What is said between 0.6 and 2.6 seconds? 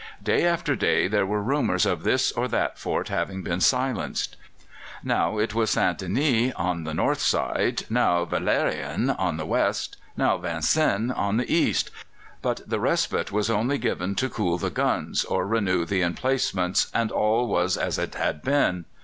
day there were rumours of this or